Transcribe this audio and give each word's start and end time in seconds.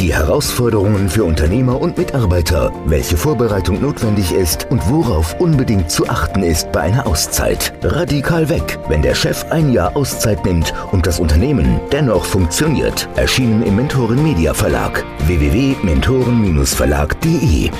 die 0.00 0.14
Herausforderungen 0.14 1.08
für 1.08 1.24
Unternehmer 1.24 1.80
und 1.80 1.98
Mitarbeiter, 1.98 2.72
welche 2.86 3.16
Vorbereitung 3.16 3.80
notwendig 3.80 4.32
ist 4.32 4.66
und 4.70 4.88
worauf 4.88 5.38
unbedingt 5.40 5.90
zu 5.90 6.08
achten 6.08 6.42
ist 6.42 6.70
bei 6.72 6.80
einer 6.82 7.06
Auszeit. 7.06 7.72
Radikal 7.82 8.48
weg, 8.48 8.78
wenn 8.88 9.02
der 9.02 9.14
Chef 9.14 9.44
ein 9.50 9.72
Jahr 9.72 9.96
Auszeit 9.96 10.44
nimmt 10.44 10.74
und 10.92 11.06
das 11.06 11.20
Unternehmen 11.20 11.80
dennoch 11.92 12.24
funktioniert. 12.24 13.08
Erschienen 13.16 13.62
im 13.62 13.76
Mentoren 13.76 14.22
Media 14.22 14.54
Verlag 14.54 15.04
www.mentoren-verlag.de 15.26 17.70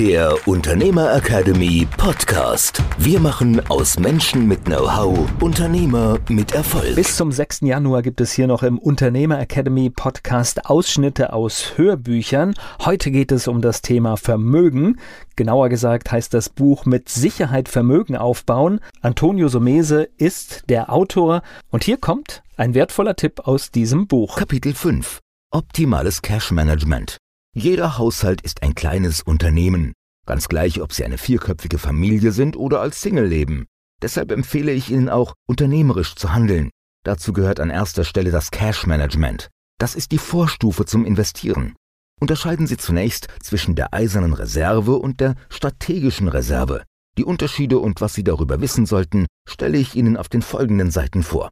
der 0.00 0.34
Unternehmer 0.48 1.14
Academy 1.14 1.86
Podcast. 1.98 2.82
Wir 2.96 3.20
machen 3.20 3.60
aus 3.68 3.98
Menschen 3.98 4.48
mit 4.48 4.64
Know-how 4.64 5.28
Unternehmer 5.42 6.18
mit 6.30 6.52
Erfolg. 6.52 6.94
Bis 6.94 7.18
zum 7.18 7.30
6. 7.30 7.60
Januar 7.64 8.00
gibt 8.00 8.22
es 8.22 8.32
hier 8.32 8.46
noch 8.46 8.62
im 8.62 8.78
Unternehmer 8.78 9.38
Academy 9.38 9.90
Podcast 9.90 10.64
Ausschnitte 10.64 11.34
aus 11.34 11.76
Hörbüchern. 11.76 12.54
Heute 12.82 13.10
geht 13.10 13.30
es 13.30 13.46
um 13.46 13.60
das 13.60 13.82
Thema 13.82 14.16
Vermögen. 14.16 14.98
Genauer 15.36 15.68
gesagt 15.68 16.10
heißt 16.10 16.32
das 16.32 16.48
Buch 16.48 16.86
mit 16.86 17.10
Sicherheit 17.10 17.68
Vermögen 17.68 18.16
aufbauen. 18.16 18.80
Antonio 19.02 19.48
Somese 19.48 20.08
ist 20.16 20.62
der 20.70 20.90
Autor 20.90 21.42
und 21.68 21.84
hier 21.84 21.98
kommt 21.98 22.42
ein 22.56 22.72
wertvoller 22.72 23.16
Tipp 23.16 23.40
aus 23.40 23.70
diesem 23.70 24.06
Buch. 24.06 24.36
Kapitel 24.36 24.72
5. 24.72 25.18
Optimales 25.50 26.22
Cash 26.22 26.52
Management. 26.52 27.18
Jeder 27.52 27.98
Haushalt 27.98 28.42
ist 28.42 28.62
ein 28.62 28.76
kleines 28.76 29.22
Unternehmen, 29.22 29.92
ganz 30.24 30.46
gleich, 30.46 30.80
ob 30.80 30.92
Sie 30.92 31.04
eine 31.04 31.18
vierköpfige 31.18 31.78
Familie 31.78 32.30
sind 32.30 32.56
oder 32.56 32.80
als 32.80 33.00
Single 33.00 33.26
leben. 33.26 33.66
Deshalb 34.00 34.30
empfehle 34.30 34.70
ich 34.70 34.90
Ihnen 34.90 35.08
auch, 35.08 35.34
unternehmerisch 35.48 36.14
zu 36.14 36.32
handeln. 36.32 36.70
Dazu 37.04 37.32
gehört 37.32 37.58
an 37.58 37.70
erster 37.70 38.04
Stelle 38.04 38.30
das 38.30 38.52
Cash 38.52 38.86
Management. 38.86 39.48
Das 39.78 39.96
ist 39.96 40.12
die 40.12 40.18
Vorstufe 40.18 40.84
zum 40.84 41.04
Investieren. 41.04 41.74
Unterscheiden 42.20 42.68
Sie 42.68 42.76
zunächst 42.76 43.26
zwischen 43.42 43.74
der 43.74 43.92
eisernen 43.92 44.34
Reserve 44.34 44.96
und 44.96 45.18
der 45.18 45.34
strategischen 45.48 46.28
Reserve. 46.28 46.84
Die 47.18 47.24
Unterschiede 47.24 47.80
und 47.80 48.00
was 48.00 48.14
Sie 48.14 48.22
darüber 48.22 48.60
wissen 48.60 48.86
sollten, 48.86 49.26
stelle 49.48 49.78
ich 49.78 49.96
Ihnen 49.96 50.16
auf 50.16 50.28
den 50.28 50.42
folgenden 50.42 50.92
Seiten 50.92 51.24
vor. 51.24 51.50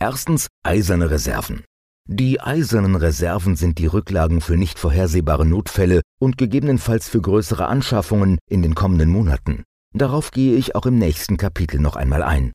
Erstens 0.00 0.48
eiserne 0.64 1.10
Reserven. 1.10 1.62
Die 2.12 2.40
eisernen 2.40 2.96
Reserven 2.96 3.54
sind 3.54 3.78
die 3.78 3.86
Rücklagen 3.86 4.40
für 4.40 4.56
nicht 4.56 4.80
vorhersehbare 4.80 5.46
Notfälle 5.46 6.00
und 6.18 6.38
gegebenenfalls 6.38 7.08
für 7.08 7.20
größere 7.20 7.68
Anschaffungen 7.68 8.38
in 8.48 8.62
den 8.62 8.74
kommenden 8.74 9.10
Monaten. 9.10 9.62
Darauf 9.94 10.32
gehe 10.32 10.56
ich 10.56 10.74
auch 10.74 10.86
im 10.86 10.98
nächsten 10.98 11.36
Kapitel 11.36 11.78
noch 11.78 11.94
einmal 11.94 12.24
ein. 12.24 12.50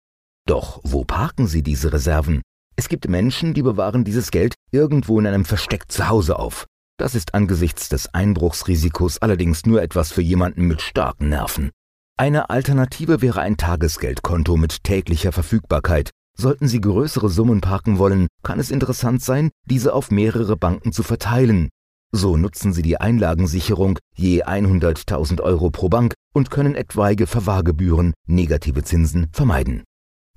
Doch 0.46 0.82
wo 0.84 1.06
parken 1.06 1.48
Sie 1.48 1.64
diese 1.64 1.94
Reserven? 1.94 2.42
Es 2.76 2.90
gibt 2.90 3.08
Menschen, 3.08 3.54
die 3.54 3.62
bewahren 3.62 4.04
dieses 4.04 4.30
Geld 4.30 4.56
irgendwo 4.72 5.22
in 5.22 5.26
einem 5.26 5.46
Versteck 5.46 5.90
zu 5.90 6.10
Hause 6.10 6.38
auf. 6.38 6.66
Das 7.00 7.16
ist 7.16 7.34
angesichts 7.34 7.88
des 7.88 8.14
Einbruchsrisikos 8.14 9.20
allerdings 9.20 9.66
nur 9.66 9.82
etwas 9.82 10.12
für 10.12 10.22
jemanden 10.22 10.68
mit 10.68 10.82
starken 10.82 11.30
Nerven. 11.30 11.72
Eine 12.18 12.50
Alternative 12.50 13.22
wäre 13.22 13.40
ein 13.40 13.56
Tagesgeldkonto 13.56 14.58
mit 14.58 14.84
täglicher 14.84 15.32
Verfügbarkeit, 15.32 16.12
Sollten 16.38 16.68
Sie 16.68 16.82
größere 16.82 17.30
Summen 17.30 17.62
parken 17.62 17.98
wollen, 17.98 18.28
kann 18.44 18.60
es 18.60 18.72
interessant 18.72 19.24
sein, 19.24 19.52
diese 19.66 19.94
auf 19.94 20.12
mehrere 20.12 20.58
Banken 20.58 20.92
zu 20.92 21.02
verteilen. 21.02 21.70
So 22.12 22.38
nutzen 22.38 22.74
Sie 22.74 22.82
die 22.82 22.98
Einlagensicherung 22.98 24.00
je 24.16 24.44
100.000 24.44 25.42
Euro 25.42 25.70
pro 25.70 25.90
Bank 25.90 26.14
und 26.34 26.52
können 26.52 26.76
etwaige 26.76 27.28
Verwahrgebühren, 27.28 28.14
negative 28.28 28.84
Zinsen 28.84 29.28
vermeiden. 29.32 29.84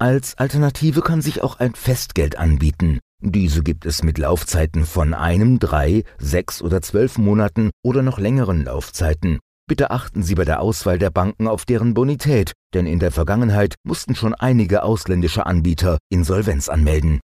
Als 0.00 0.38
Alternative 0.38 1.03
kann 1.03 1.22
sich 1.22 1.42
auch 1.42 1.58
ein 1.58 1.75
Festgeld 1.75 2.38
anbieten. 2.38 3.00
Diese 3.20 3.64
gibt 3.64 3.84
es 3.84 4.04
mit 4.04 4.16
Laufzeiten 4.19 4.87
von 4.87 5.12
einem, 5.12 5.58
drei, 5.58 6.04
sechs 6.19 6.62
oder 6.62 6.81
zwölf 6.82 7.19
Monaten 7.19 7.70
oder 7.82 8.03
noch 8.03 8.20
längeren 8.20 8.64
Laufzeiten. 8.64 9.41
Bitte 9.69 9.91
achten 9.91 10.23
Sie 10.23 10.34
bei 10.34 10.47
der 10.47 10.61
Auswahl 10.62 10.99
der 10.99 11.11
Banken 11.11 11.47
auf 11.47 11.67
deren 11.67 11.93
Bonität, 11.93 12.55
denn 12.73 12.87
in 12.87 13.01
der 13.01 13.12
Vergangenheit 13.12 13.75
mussten 13.84 14.15
schon 14.15 14.34
einige 14.34 14.83
ausländische 14.83 15.45
Anbieter 15.45 15.99
Insolvenz 16.09 16.71
anmelden. 16.71 17.21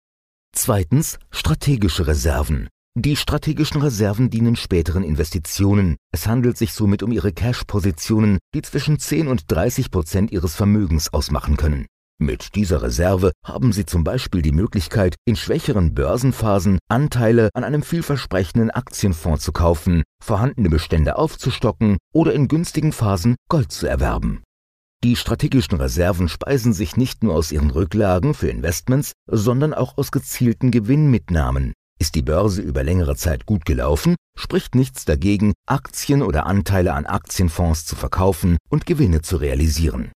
Zweitens 0.53 1.21
strategische 1.31 2.09
Reserven. 2.09 2.69
Die 2.99 3.15
strategischen 3.15 3.81
Reserven 3.81 4.29
dienen 4.29 4.57
späteren 4.57 5.05
Investitionen. 5.05 5.97
Es 6.11 6.27
handelt 6.27 6.59
sich 6.59 6.73
somit 6.73 7.05
um 7.05 7.13
ihre 7.13 7.33
Cash-Positionen, 7.33 8.39
die 8.55 8.63
zwischen 8.63 8.99
10 8.99 9.29
und 9.29 9.45
30 9.47 9.93
Prozent 9.93 10.33
ihres 10.33 10.57
Vermögens 10.57 11.13
ausmachen 11.13 11.57
können. 11.57 11.87
Mit 12.23 12.55
dieser 12.55 12.83
Reserve 12.83 13.33
haben 13.45 13.73
Sie 13.73 13.85
zum 13.85 14.05
Beispiel 14.05 14.43
die 14.43 14.53
Möglichkeit, 14.53 15.17
in 15.25 15.35
schwächeren 15.35 15.93
Börsenphasen 15.93 16.79
Anteile 16.89 17.51
an 17.53 17.65
einem 17.65 17.83
vielversprechenden 17.83 18.71
Aktienfonds 18.71 19.45
zu 19.45 19.51
kaufen, 19.51 20.05
vorhandene 20.23 20.69
Bestände 20.69 21.17
aufzustocken 21.17 21.99
oder 22.15 22.33
in 22.33 22.47
günstigen 22.47 22.93
Phasen 22.93 23.35
Gold 23.49 23.73
zu 23.73 23.89
erwerben. 23.89 24.45
Die 25.03 25.17
strategischen 25.17 25.79
Reserven 25.79 26.29
speisen 26.29 26.73
sich 26.73 26.97
nicht 26.97 27.25
nur 27.25 27.35
aus 27.35 27.51
ihren 27.51 27.71
Rücklagen 27.71 28.35
für 28.35 28.49
Investments, 28.49 29.15
sondern 29.27 29.75
auch 29.75 29.99
aus 29.99 30.13
gezielten 30.13 30.71
Gewinnmitnahmen. 30.71 31.73
Ist 31.99 32.15
die 32.15 32.23
Börse 32.23 32.63
über 32.63 32.85
längere 32.85 33.17
Zeit 33.17 33.47
gut 33.47 33.65
gelaufen, 33.65 34.15
spricht 34.39 34.77
nichts 34.77 35.05
dagegen, 35.05 35.55
Aktien 35.67 36.23
oder 36.23 36.47
Anteile 36.47 36.93
an 36.93 37.05
Aktienfonds 37.05 37.85
zu 37.85 37.97
verkaufen 37.97 38.59
und 38.71 38.87
Gewinne 38.87 39.23
zu 39.23 39.39
realisieren. 39.39 40.13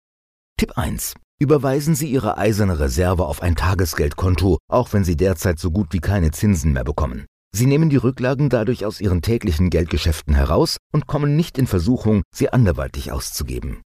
Tipp 0.60 0.78
1. 0.78 1.16
Überweisen 1.38 1.96
Sie 1.96 2.10
Ihre 2.10 2.38
eiserne 2.38 2.80
Reserve 2.80 3.26
auf 3.26 3.42
ein 3.42 3.56
Tagesgeldkonto, 3.56 4.58
auch 4.70 4.94
wenn 4.94 5.04
Sie 5.04 5.18
derzeit 5.18 5.60
so 5.60 5.70
gut 5.70 5.88
wie 5.92 6.00
keine 6.00 6.32
Zinsen 6.32 6.72
mehr 6.72 6.86
bekommen. 6.86 7.26
Sie 7.54 7.66
nehmen 7.66 7.90
die 7.90 7.98
Rücklagen 7.98 8.50
dadurch 8.50 8.86
aus 8.86 9.02
Ihren 9.02 9.22
täglichen 9.22 9.70
Geldgeschäften 9.70 10.34
heraus 10.34 10.78
und 10.94 11.08
kommen 11.08 11.36
nicht 11.36 11.58
in 11.58 11.68
Versuchung, 11.68 12.24
sie 12.34 12.54
anderweitig 12.54 13.12
auszugeben. 13.12 13.82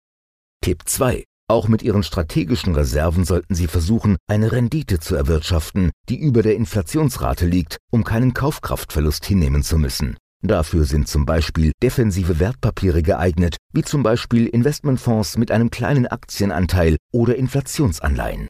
Tipp 0.63 0.83
2. 0.85 1.23
Auch 1.47 1.67
mit 1.67 1.81
Ihren 1.81 2.03
strategischen 2.03 2.75
Reserven 2.75 3.25
sollten 3.25 3.55
Sie 3.55 3.65
versuchen, 3.65 4.17
eine 4.27 4.51
Rendite 4.51 4.99
zu 4.99 5.15
erwirtschaften, 5.15 5.89
die 6.07 6.19
über 6.19 6.43
der 6.43 6.55
Inflationsrate 6.55 7.47
liegt, 7.47 7.77
um 7.91 8.03
keinen 8.03 8.35
Kaufkraftverlust 8.35 9.25
hinnehmen 9.25 9.63
zu 9.63 9.79
müssen. 9.79 10.17
Dafür 10.41 10.85
sind 10.85 11.09
zum 11.09 11.25
Beispiel 11.25 11.73
defensive 11.83 12.39
Wertpapiere 12.39 13.03
geeignet, 13.03 13.57
wie 13.73 13.81
zum 13.81 14.03
Beispiel 14.03 14.47
Investmentfonds 14.47 15.37
mit 15.37 15.51
einem 15.51 15.69
kleinen 15.69 16.07
Aktienanteil 16.07 16.95
oder 17.11 17.35
Inflationsanleihen. 17.35 18.47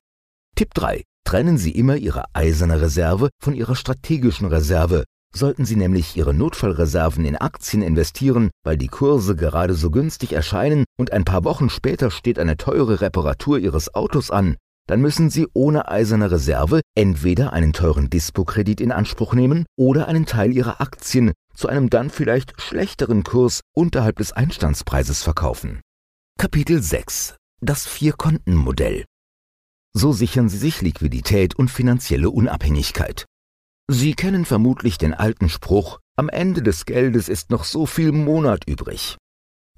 Tipp 0.55 0.73
3. 0.75 1.03
Trennen 1.25 1.57
Sie 1.57 1.71
immer 1.71 1.95
Ihre 1.95 2.25
eiserne 2.33 2.79
Reserve 2.81 3.29
von 3.43 3.55
Ihrer 3.55 3.75
strategischen 3.75 4.47
Reserve. 4.47 5.03
Sollten 5.33 5.65
Sie 5.65 5.75
nämlich 5.75 6.15
Ihre 6.15 6.33
Notfallreserven 6.33 7.25
in 7.25 7.35
Aktien 7.35 7.81
investieren, 7.81 8.49
weil 8.63 8.77
die 8.77 8.87
Kurse 8.87 9.35
gerade 9.35 9.73
so 9.73 9.89
günstig 9.89 10.33
erscheinen 10.33 10.85
und 10.97 11.11
ein 11.11 11.25
paar 11.25 11.43
Wochen 11.43 11.69
später 11.69 12.11
steht 12.11 12.39
eine 12.39 12.57
teure 12.57 13.01
Reparatur 13.01 13.59
Ihres 13.59 13.93
Autos 13.93 14.31
an, 14.31 14.57
dann 14.89 15.01
müssen 15.01 15.29
Sie 15.29 15.47
ohne 15.53 15.87
eiserne 15.87 16.31
Reserve 16.31 16.81
entweder 16.95 17.53
einen 17.53 17.73
teuren 17.73 18.09
Dispo-Kredit 18.09 18.81
in 18.81 18.91
Anspruch 18.91 19.35
nehmen 19.35 19.67
oder 19.77 20.07
einen 20.07 20.25
Teil 20.25 20.51
Ihrer 20.51 20.81
Aktien 20.81 21.33
zu 21.53 21.67
einem 21.67 21.91
dann 21.91 22.09
vielleicht 22.09 22.59
schlechteren 22.59 23.23
Kurs 23.23 23.61
unterhalb 23.75 24.17
des 24.17 24.31
Einstandspreises 24.31 25.21
verkaufen. 25.21 25.81
Kapitel 26.39 26.81
6 26.81 27.35
Das 27.61 27.85
Vier-Konten-Modell 27.85 29.05
So 29.93 30.11
sichern 30.11 30.49
Sie 30.49 30.57
sich 30.57 30.81
Liquidität 30.81 31.53
und 31.53 31.69
finanzielle 31.69 32.31
Unabhängigkeit. 32.31 33.25
Sie 33.91 34.15
kennen 34.15 34.43
vermutlich 34.43 34.97
den 34.97 35.13
alten 35.13 35.49
Spruch, 35.49 35.99
am 36.15 36.29
Ende 36.29 36.63
des 36.63 36.85
Geldes 36.85 37.29
ist 37.29 37.51
noch 37.51 37.63
so 37.63 37.85
viel 37.85 38.11
Monat 38.11 38.63
übrig. 38.67 39.17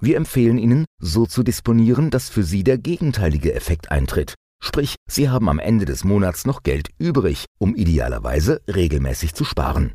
Wir 0.00 0.16
empfehlen 0.16 0.56
Ihnen, 0.56 0.86
so 0.98 1.26
zu 1.26 1.42
disponieren, 1.42 2.08
dass 2.08 2.30
für 2.30 2.44
Sie 2.44 2.64
der 2.64 2.78
gegenteilige 2.78 3.52
Effekt 3.52 3.90
eintritt. 3.90 4.36
Sprich, 4.64 4.94
Sie 5.10 5.28
haben 5.28 5.48
am 5.48 5.58
Ende 5.58 5.84
des 5.84 6.04
Monats 6.04 6.46
noch 6.46 6.62
Geld 6.62 6.90
übrig, 6.98 7.46
um 7.58 7.74
idealerweise 7.74 8.62
regelmäßig 8.72 9.34
zu 9.34 9.44
sparen. 9.44 9.92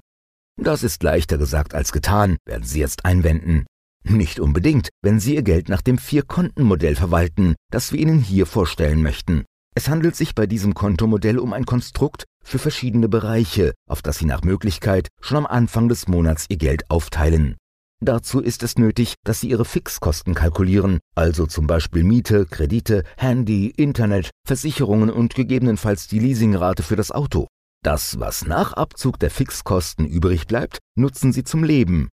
Das 0.61 0.83
ist 0.83 1.03
leichter 1.03 1.37
gesagt 1.37 1.73
als 1.73 1.91
getan, 1.91 2.37
werden 2.45 2.65
Sie 2.65 2.79
jetzt 2.79 3.05
einwenden. 3.05 3.65
Nicht 4.03 4.39
unbedingt, 4.39 4.89
wenn 5.01 5.19
Sie 5.19 5.35
Ihr 5.35 5.43
Geld 5.43 5.69
nach 5.69 5.81
dem 5.81 5.97
Vier-Konten-Modell 5.97 6.95
verwalten, 6.95 7.55
das 7.71 7.91
wir 7.91 7.99
Ihnen 7.99 8.19
hier 8.19 8.45
vorstellen 8.45 9.01
möchten. 9.01 9.45
Es 9.75 9.87
handelt 9.89 10.15
sich 10.15 10.35
bei 10.35 10.47
diesem 10.47 10.73
Kontomodell 10.73 11.39
um 11.39 11.53
ein 11.53 11.65
Konstrukt 11.65 12.25
für 12.43 12.59
verschiedene 12.59 13.07
Bereiche, 13.07 13.73
auf 13.87 14.01
das 14.01 14.17
Sie 14.17 14.25
nach 14.25 14.41
Möglichkeit 14.41 15.07
schon 15.21 15.37
am 15.37 15.45
Anfang 15.45 15.87
des 15.87 16.07
Monats 16.07 16.45
Ihr 16.49 16.57
Geld 16.57 16.89
aufteilen. 16.89 17.55
Dazu 17.99 18.41
ist 18.41 18.61
es 18.61 18.77
nötig, 18.77 19.15
dass 19.23 19.39
Sie 19.39 19.49
Ihre 19.49 19.65
Fixkosten 19.65 20.35
kalkulieren, 20.35 20.99
also 21.15 21.47
zum 21.47 21.65
Beispiel 21.65 22.03
Miete, 22.03 22.45
Kredite, 22.45 23.03
Handy, 23.17 23.67
Internet, 23.75 24.29
Versicherungen 24.45 25.09
und 25.09 25.33
gegebenenfalls 25.33 26.07
die 26.07 26.19
Leasingrate 26.19 26.83
für 26.83 26.95
das 26.95 27.11
Auto. 27.11 27.47
Das, 27.83 28.19
was 28.19 28.45
nach 28.45 28.73
Abzug 28.73 29.19
der 29.19 29.31
Fixkosten 29.31 30.05
übrig 30.05 30.45
bleibt, 30.45 30.79
nutzen 30.95 31.33
Sie 31.33 31.43
zum 31.43 31.63
Leben. 31.63 32.09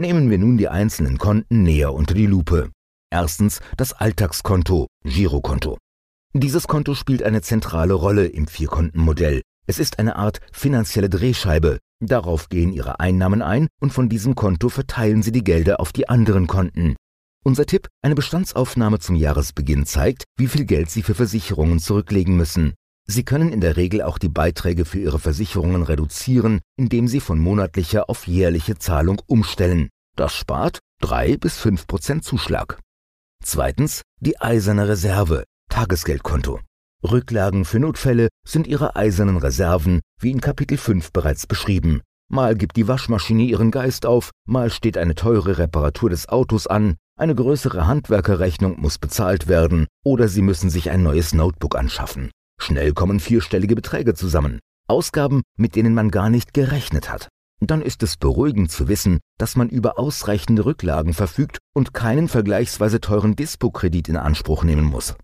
Nehmen 0.00 0.30
wir 0.30 0.38
nun 0.38 0.58
die 0.58 0.68
einzelnen 0.68 1.18
Konten 1.18 1.62
näher 1.62 1.92
unter 1.92 2.14
die 2.14 2.26
Lupe. 2.26 2.70
Erstens 3.10 3.60
das 3.76 3.92
Alltagskonto, 3.92 4.86
Girokonto. 5.04 5.78
Dieses 6.34 6.66
Konto 6.68 6.94
spielt 6.94 7.22
eine 7.22 7.42
zentrale 7.42 7.94
Rolle 7.94 8.26
im 8.26 8.46
Vierkontenmodell. 8.46 9.42
Es 9.66 9.78
ist 9.78 9.98
eine 9.98 10.16
Art 10.16 10.40
finanzielle 10.52 11.08
Drehscheibe. 11.08 11.78
Darauf 12.00 12.48
gehen 12.48 12.72
Ihre 12.72 13.00
Einnahmen 13.00 13.42
ein 13.42 13.68
und 13.80 13.92
von 13.92 14.08
diesem 14.08 14.34
Konto 14.34 14.68
verteilen 14.68 15.22
Sie 15.22 15.32
die 15.32 15.44
Gelder 15.44 15.80
auf 15.80 15.92
die 15.92 16.08
anderen 16.08 16.46
Konten. 16.46 16.96
Unser 17.44 17.66
Tipp, 17.66 17.88
eine 18.02 18.14
Bestandsaufnahme 18.14 18.98
zum 18.98 19.16
Jahresbeginn 19.16 19.86
zeigt, 19.86 20.24
wie 20.36 20.48
viel 20.48 20.64
Geld 20.64 20.90
Sie 20.90 21.02
für 21.02 21.14
Versicherungen 21.14 21.80
zurücklegen 21.80 22.36
müssen. 22.36 22.74
Sie 23.06 23.24
können 23.24 23.52
in 23.52 23.60
der 23.60 23.76
Regel 23.76 24.02
auch 24.02 24.18
die 24.18 24.28
Beiträge 24.28 24.84
für 24.84 24.98
Ihre 24.98 25.18
Versicherungen 25.18 25.82
reduzieren, 25.82 26.60
indem 26.76 27.08
Sie 27.08 27.20
von 27.20 27.38
monatlicher 27.38 28.10
auf 28.10 28.26
jährliche 28.26 28.76
Zahlung 28.76 29.20
umstellen. 29.26 29.88
Das 30.14 30.34
spart 30.34 30.80
3 31.00 31.38
bis 31.38 31.58
5 31.58 31.86
Prozent 31.86 32.24
Zuschlag. 32.24 32.78
Zweitens 33.42 34.02
die 34.20 34.40
eiserne 34.40 34.88
Reserve, 34.88 35.44
Tagesgeldkonto. 35.70 36.60
Rücklagen 37.04 37.64
für 37.64 37.78
Notfälle 37.78 38.28
sind 38.44 38.66
Ihre 38.66 38.96
eisernen 38.96 39.36
Reserven, 39.36 40.00
wie 40.20 40.32
in 40.32 40.40
Kapitel 40.40 40.76
5 40.76 41.12
bereits 41.12 41.46
beschrieben. 41.46 42.02
Mal 42.28 42.56
gibt 42.56 42.76
die 42.76 42.88
Waschmaschine 42.88 43.44
ihren 43.44 43.70
Geist 43.70 44.04
auf, 44.04 44.30
mal 44.46 44.68
steht 44.68 44.98
eine 44.98 45.14
teure 45.14 45.58
Reparatur 45.58 46.10
des 46.10 46.28
Autos 46.28 46.66
an, 46.66 46.96
eine 47.16 47.36
größere 47.36 47.86
Handwerkerrechnung 47.86 48.80
muss 48.80 48.98
bezahlt 48.98 49.46
werden 49.46 49.86
oder 50.04 50.26
Sie 50.26 50.42
müssen 50.42 50.70
sich 50.70 50.90
ein 50.90 51.04
neues 51.04 51.32
Notebook 51.32 51.76
anschaffen. 51.76 52.30
Schnell 52.60 52.92
kommen 52.92 53.20
vierstellige 53.20 53.76
Beträge 53.76 54.14
zusammen. 54.14 54.58
Ausgaben, 54.88 55.42
mit 55.56 55.76
denen 55.76 55.94
man 55.94 56.10
gar 56.10 56.30
nicht 56.30 56.52
gerechnet 56.52 57.10
hat. 57.10 57.28
Dann 57.60 57.80
ist 57.80 58.02
es 58.02 58.16
beruhigend 58.16 58.72
zu 58.72 58.88
wissen, 58.88 59.20
dass 59.38 59.54
man 59.54 59.68
über 59.68 60.00
ausreichende 60.00 60.64
Rücklagen 60.64 61.14
verfügt 61.14 61.58
und 61.74 61.94
keinen 61.94 62.28
vergleichsweise 62.28 63.00
teuren 63.00 63.36
Dispo-Kredit 63.36 64.08
in 64.08 64.16
Anspruch 64.16 64.64
nehmen 64.64 64.84
muss. 64.84 65.14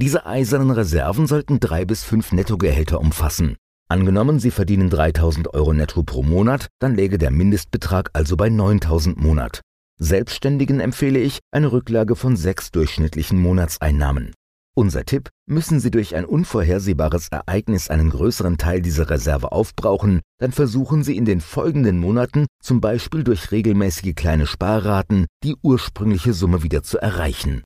Diese 0.00 0.26
eisernen 0.26 0.70
Reserven 0.70 1.26
sollten 1.26 1.58
drei 1.58 1.84
bis 1.84 2.04
fünf 2.04 2.30
Nettogehälter 2.30 3.00
umfassen. 3.00 3.56
Angenommen, 3.88 4.38
Sie 4.38 4.52
verdienen 4.52 4.90
3000 4.90 5.52
Euro 5.54 5.72
netto 5.72 6.04
pro 6.04 6.22
Monat, 6.22 6.68
dann 6.78 6.94
läge 6.94 7.18
der 7.18 7.32
Mindestbetrag 7.32 8.10
also 8.12 8.36
bei 8.36 8.48
9000 8.48 9.20
Monat. 9.20 9.60
Selbstständigen 9.98 10.78
empfehle 10.78 11.18
ich 11.18 11.40
eine 11.50 11.72
Rücklage 11.72 12.14
von 12.14 12.36
sechs 12.36 12.70
durchschnittlichen 12.70 13.40
Monatseinnahmen. 13.40 14.34
Unser 14.76 15.04
Tipp, 15.04 15.30
müssen 15.46 15.80
Sie 15.80 15.90
durch 15.90 16.14
ein 16.14 16.24
unvorhersehbares 16.24 17.26
Ereignis 17.32 17.90
einen 17.90 18.10
größeren 18.10 18.56
Teil 18.56 18.80
dieser 18.80 19.10
Reserve 19.10 19.50
aufbrauchen, 19.50 20.20
dann 20.38 20.52
versuchen 20.52 21.02
Sie 21.02 21.16
in 21.16 21.24
den 21.24 21.40
folgenden 21.40 21.98
Monaten 21.98 22.46
zum 22.62 22.80
Beispiel 22.80 23.24
durch 23.24 23.50
regelmäßige 23.50 24.14
kleine 24.14 24.46
Sparraten 24.46 25.26
die 25.42 25.56
ursprüngliche 25.60 26.34
Summe 26.34 26.62
wieder 26.62 26.84
zu 26.84 26.98
erreichen. 26.98 27.64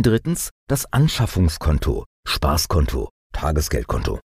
Drittens 0.00 0.50
das 0.68 0.92
Anschaffungskonto, 0.92 2.04
Spaßkonto, 2.24 3.08
Tagesgeldkonto. 3.32 4.20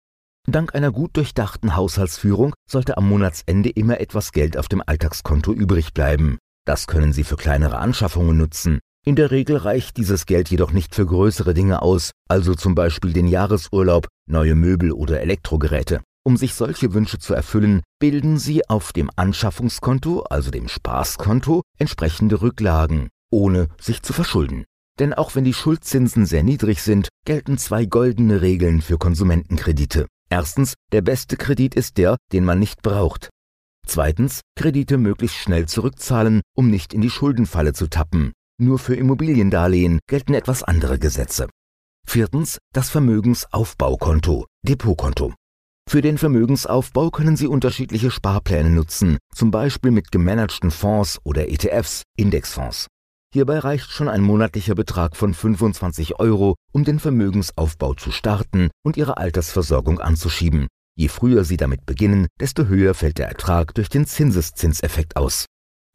Dank 0.47 0.75
einer 0.75 0.93
gut 0.93 1.17
durchdachten 1.17 1.77
Haushaltsführung 1.77 2.55
sollte 2.69 2.99
am 2.99 3.09
Monatsende 3.09 3.71
immer 3.71 3.99
etwas 3.99 4.33
Geld 4.33 4.59
auf 4.59 4.69
dem 4.69 4.83
Alltagskonto 4.85 5.53
übrig 5.53 5.95
bleiben. 5.95 6.37
Das 6.67 6.87
können 6.87 7.15
Sie 7.15 7.25
für 7.25 7.37
kleinere 7.37 7.79
Anschaffungen 7.79 8.37
nutzen, 8.37 8.81
in 9.07 9.17
der 9.17 9.31
Regel 9.31 9.57
reicht 9.57 9.97
dieses 9.97 10.27
Geld 10.27 10.51
jedoch 10.51 10.73
nicht 10.73 10.95
für 10.95 11.07
größere 11.07 11.55
Dinge 11.55 11.81
aus, 11.81 12.13
also 12.29 12.55
zum 12.55 12.75
Beispiel 12.75 13.15
den 13.15 13.27
Jahresurlaub, 13.27 14.07
neue 14.29 14.55
Möbel 14.55 14.93
oder 14.93 15.23
Elektrogeräte. 15.23 16.03
Um 16.23 16.37
sich 16.37 16.55
solche 16.55 16.93
Wünsche 16.93 17.19
zu 17.19 17.33
erfüllen, 17.33 17.81
bilden 17.99 18.39
Sie 18.39 18.69
auf 18.69 18.93
dem 18.93 19.11
Anschaffungskonto, 19.17 20.21
also 20.21 20.51
dem 20.51 20.69
Spaßkonto, 20.69 21.63
entsprechende 21.79 22.43
Rücklagen, 22.43 23.09
ohne 23.33 23.69
sich 23.81 24.03
zu 24.03 24.13
verschulden. 24.13 24.67
Denn 25.03 25.15
auch 25.15 25.35
wenn 25.35 25.43
die 25.43 25.53
Schuldzinsen 25.53 26.27
sehr 26.27 26.45
niedrig 26.45 26.81
sind, 26.81 27.09
gelten 27.25 27.59
zwei 27.59 27.87
goldene 27.87 28.41
Regeln 28.41 28.81
für 28.81 28.99
Konsumentenkredite. 28.99 30.07
Erstens, 30.31 30.75
der 30.93 31.03
beste 31.03 31.37
Kredit 31.37 31.75
ist 31.75 31.99
der, 31.99 32.17
den 32.33 32.45
man 32.45 32.61
nicht 32.61 32.83
braucht. 32.83 33.29
Zweitens, 33.85 34.43
Kredite 34.55 34.99
möglichst 34.99 35.39
schnell 35.39 35.67
zurückzahlen, 35.67 36.41
um 36.57 36.71
nicht 36.71 36.95
in 36.95 37.01
die 37.01 37.11
Schuldenfalle 37.11 37.73
zu 37.73 37.89
tappen. 37.89 38.33
Nur 38.61 38.79
für 38.79 38.95
Immobiliendarlehen 38.95 39.99
gelten 40.09 40.35
etwas 40.35 40.63
andere 40.63 41.01
Gesetze. 41.01 41.49
Viertens 42.07 42.59
das 42.73 42.89
Vermögensaufbaukonto, 42.89 44.47
Depotkonto. 44.65 45.35
Für 45.91 46.01
den 46.01 46.17
Vermögensaufbau 46.17 47.11
können 47.11 47.37
Sie 47.37 47.49
unterschiedliche 47.49 48.13
Sparpläne 48.13 48.71
nutzen, 48.71 49.19
zum 49.35 49.51
Beispiel 49.51 49.91
mit 49.91 50.13
gemanagten 50.13 50.71
Fonds 50.71 51.19
oder 51.25 51.49
ETFs, 51.49 52.05
Indexfonds. 52.17 52.87
Hierbei 53.35 53.61
reicht 53.61 53.91
schon 53.91 54.11
ein 54.11 54.21
monatlicher 54.21 54.75
Betrag 54.75 55.17
von 55.17 55.33
25 55.33 56.21
Euro, 56.21 56.55
um 56.73 56.85
den 56.85 56.99
Vermögensaufbau 56.99 57.95
zu 57.95 58.11
starten 58.11 58.71
und 58.85 58.99
Ihre 58.99 59.17
Altersversorgung 59.17 60.01
anzuschieben. 60.01 60.69
Je 60.99 61.09
früher 61.09 61.45
Sie 61.45 61.57
damit 61.57 61.87
beginnen, 61.87 62.27
desto 62.39 62.67
höher 62.67 62.93
fällt 62.93 63.17
der 63.17 63.29
Ertrag 63.29 63.75
durch 63.75 63.89
den 63.89 64.05
Zinseszinseffekt 64.05 65.17
aus. 65.17 65.47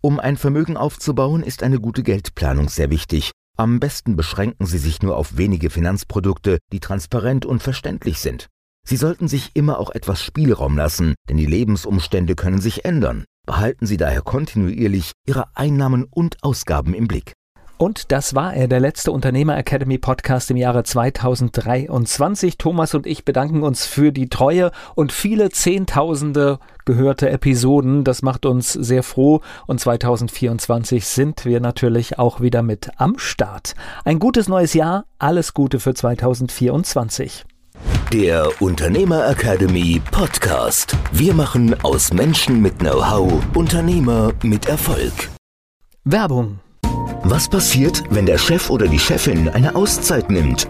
Um 0.02 0.20
ein 0.20 0.36
Vermögen 0.36 0.78
aufzubauen, 0.78 1.44
ist 1.44 1.62
eine 1.62 1.80
gute 1.80 2.02
Geldplanung 2.02 2.70
sehr 2.70 2.90
wichtig. 2.90 3.32
Am 3.56 3.80
besten 3.80 4.16
beschränken 4.16 4.66
Sie 4.66 4.80
sich 4.80 5.04
nur 5.04 5.16
auf 5.16 5.38
wenige 5.38 5.70
Finanzprodukte, 5.70 6.58
die 6.72 6.80
transparent 6.80 7.46
und 7.46 7.62
verständlich 7.62 8.20
sind. 8.20 8.48
Sie 8.84 8.98
sollten 8.98 9.28
sich 9.28 9.52
immer 9.54 9.78
auch 9.78 9.92
etwas 9.92 10.24
Spielraum 10.24 10.76
lassen, 10.76 11.14
denn 11.30 11.38
die 11.38 11.46
Lebensumstände 11.46 12.34
können 12.34 12.62
sich 12.62 12.84
ändern. 12.84 13.26
Behalten 13.48 13.86
Sie 13.86 13.96
daher 13.96 14.22
kontinuierlich 14.22 15.14
Ihre 15.26 15.46
Einnahmen 15.56 16.04
und 16.04 16.44
Ausgaben 16.44 16.94
im 16.94 17.08
Blick. 17.08 17.32
Und 17.78 18.12
das 18.12 18.36
war 18.36 18.54
er, 18.54 18.68
der 18.68 18.82
letzte 18.82 19.14
Unternehmer 19.14 19.58
Academy 19.58 19.98
Podcast 19.98 20.52
im 20.52 20.58
Jahre 20.58 20.84
2023. 20.84 22.58
Thomas 22.58 22.94
und 22.94 23.08
ich 23.08 23.24
bedanken 23.24 23.64
uns 23.64 23.86
für 23.86 24.12
die 24.12 24.28
Treue 24.28 24.72
und 24.96 25.14
viele 25.14 25.50
Zehntausende 25.50 26.60
gehörte 26.84 27.30
Episoden. 27.30 28.04
Das 28.04 28.22
macht 28.22 28.46
uns 28.46 28.74
sehr 28.74 29.02
froh 29.02 29.40
und 29.66 29.80
2024 29.80 31.06
sind 31.06 31.46
wir 31.46 31.62
natürlich 31.62 32.20
auch 32.20 32.42
wieder 32.42 32.64
mit 32.64 32.90
am 32.98 33.18
Start. 33.18 33.76
Ein 34.04 34.20
gutes 34.20 34.50
neues 34.50 34.74
Jahr, 34.74 35.06
alles 35.20 35.54
Gute 35.54 35.80
für 35.80 35.94
2024. 35.94 37.46
Der 38.14 38.50
Unternehmer 38.62 39.30
Academy 39.30 40.02
Podcast. 40.12 40.96
Wir 41.12 41.34
machen 41.34 41.76
aus 41.84 42.14
Menschen 42.14 42.62
mit 42.62 42.80
Know-how 42.80 43.42
Unternehmer 43.56 44.34
mit 44.44 44.68
Erfolg. 44.68 45.30
Werbung 46.06 46.60
was 47.30 47.50
passiert, 47.50 48.04
wenn 48.10 48.26
der 48.26 48.38
Chef 48.38 48.70
oder 48.70 48.88
die 48.88 49.00
Chefin 49.00 49.50
eine 49.50 49.76
Auszeit 49.76 50.30
nimmt 50.30 50.70